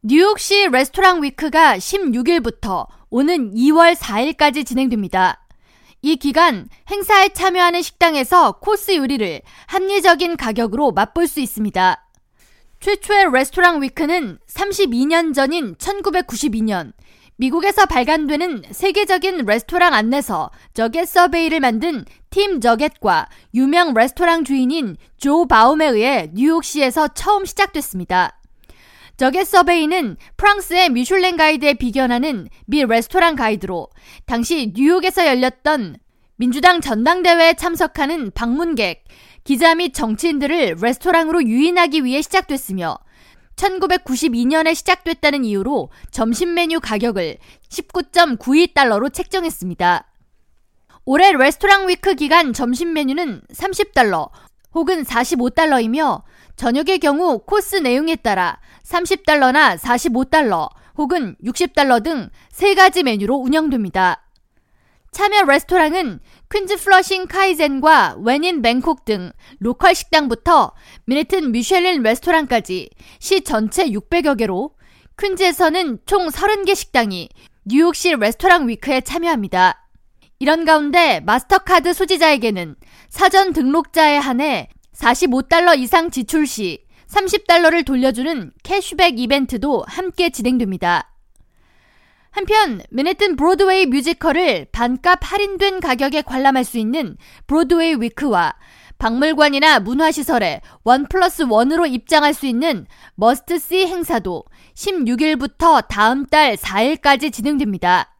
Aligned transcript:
뉴욕시 0.00 0.68
레스토랑 0.68 1.24
위크가 1.24 1.76
16일부터 1.78 2.86
오는 3.10 3.52
2월 3.52 3.96
4일까지 3.96 4.64
진행됩니다. 4.64 5.44
이 6.02 6.14
기간 6.14 6.68
행사에 6.88 7.30
참여하는 7.30 7.82
식당에서 7.82 8.52
코스 8.60 8.94
요리를 8.94 9.40
합리적인 9.66 10.36
가격으로 10.36 10.92
맛볼 10.92 11.26
수 11.26 11.40
있습니다. 11.40 12.06
최초의 12.78 13.32
레스토랑 13.32 13.82
위크는 13.82 14.38
32년 14.46 15.34
전인 15.34 15.74
1992년 15.74 16.92
미국에서 17.34 17.86
발간되는 17.86 18.66
세계적인 18.70 19.46
레스토랑 19.46 19.94
안내서 19.94 20.52
저겟 20.74 21.06
서베이를 21.06 21.58
만든 21.58 22.04
팀 22.30 22.60
저겟과 22.60 23.28
유명 23.54 23.94
레스토랑 23.94 24.44
주인인 24.44 24.96
조 25.16 25.48
바움에 25.48 25.88
의해 25.88 26.30
뉴욕시에서 26.34 27.08
처음 27.08 27.44
시작됐습니다. 27.44 28.37
저겟 29.18 29.44
서베이는 29.48 30.16
프랑스의 30.36 30.90
미슐랭 30.90 31.36
가이드에 31.36 31.74
비견하는 31.74 32.48
미 32.66 32.84
레스토랑 32.84 33.34
가이드로 33.34 33.88
당시 34.26 34.72
뉴욕에서 34.76 35.26
열렸던 35.26 35.96
민주당 36.36 36.80
전당대회에 36.80 37.54
참석하는 37.54 38.30
방문객, 38.30 39.02
기자 39.42 39.74
및 39.74 39.92
정치인들을 39.92 40.76
레스토랑으로 40.80 41.42
유인하기 41.42 42.04
위해 42.04 42.22
시작됐으며 42.22 42.96
1992년에 43.56 44.76
시작됐다는 44.76 45.44
이유로 45.44 45.90
점심 46.12 46.54
메뉴 46.54 46.78
가격을 46.78 47.38
19.92달러로 47.70 49.12
책정했습니다. 49.12 50.12
올해 51.06 51.32
레스토랑 51.32 51.88
위크 51.88 52.14
기간 52.14 52.52
점심 52.52 52.92
메뉴는 52.92 53.40
30달러 53.52 54.30
혹은 54.74 55.02
45달러이며 55.04 56.22
저녁의 56.56 56.98
경우 56.98 57.38
코스 57.38 57.76
내용에 57.76 58.16
따라 58.16 58.58
30달러나 58.84 59.78
45달러 59.78 60.68
혹은 60.96 61.36
60달러 61.44 62.02
등 62.02 62.30
세 62.58 62.74
가지 62.74 63.04
메뉴로 63.04 63.36
운영됩니다. 63.36 64.24
참여 65.12 65.44
레스토랑은 65.44 66.18
퀸즈 66.50 66.76
플러싱 66.78 67.28
카이젠과 67.28 68.16
웬인 68.18 68.62
뱅콕 68.62 69.04
등 69.04 69.30
로컬 69.60 69.94
식당부터 69.94 70.72
맨해튼 71.06 71.52
미쉐린 71.52 72.02
레스토랑까지 72.02 72.90
시 73.20 73.42
전체 73.42 73.86
600여 73.86 74.36
개로 74.36 74.72
퀸즈에서는 75.20 76.00
총 76.04 76.26
30개 76.26 76.74
식당이 76.74 77.28
뉴욕시 77.64 78.16
Restaurant 78.16 78.68
Week에 78.68 79.02
참여합니다. 79.02 79.87
이런 80.40 80.64
가운데 80.64 81.20
마스터카드 81.20 81.92
소지자에게는 81.92 82.76
사전 83.08 83.52
등록자에 83.52 84.18
한해 84.18 84.68
45달러 84.94 85.76
이상 85.76 86.10
지출 86.10 86.46
시 86.46 86.84
30달러를 87.08 87.84
돌려주는 87.84 88.52
캐시백 88.62 89.18
이벤트도 89.18 89.84
함께 89.88 90.30
진행됩니다. 90.30 91.12
한편 92.30 92.82
맨해튼 92.90 93.34
브로드웨이 93.34 93.86
뮤지컬을 93.86 94.66
반값 94.70 95.18
할인된 95.22 95.80
가격에 95.80 96.22
관람할 96.22 96.62
수 96.62 96.78
있는 96.78 97.16
Broadway 97.48 97.96
Week와 97.96 98.54
박물관이나 98.98 99.80
문화시설에 99.80 100.60
one 100.84 101.06
plus 101.08 101.42
one으로 101.48 101.86
입장할 101.86 102.34
수 102.34 102.46
있는 102.46 102.86
Must 103.16 103.58
See 103.58 103.86
행사도 103.86 104.44
16일부터 104.74 105.86
다음 105.88 106.26
달 106.26 106.56
4일까지 106.56 107.32
진행됩니다. 107.32 108.14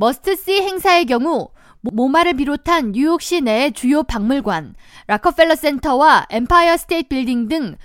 Must 0.00 0.35
See 0.35 0.62
행사의 0.62 1.04
경우 1.04 1.50
모마를 1.82 2.32
비롯한 2.32 2.92
뉴욕 2.92 3.20
시 3.20 3.42
내의 3.42 3.72
주요 3.72 4.02
박물관, 4.02 4.74
라커펠러 5.08 5.54
센터와 5.54 6.26
엠파이어 6.30 6.78
스테이트 6.78 7.08
빌딩 7.10 7.48
등 7.48 7.76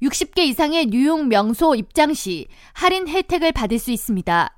60개 0.00 0.38
이상의 0.38 0.86
뉴욕 0.86 1.26
명소 1.26 1.74
입장 1.74 2.14
시 2.14 2.46
할인 2.72 3.06
혜택을 3.06 3.52
받을 3.52 3.78
수 3.78 3.90
있습니다. 3.90 4.48